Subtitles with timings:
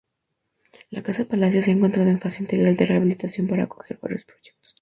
[0.89, 4.75] La Casa-Palacio se ha encontrado en fase integral de rehabilitación para acoger varios proyectos.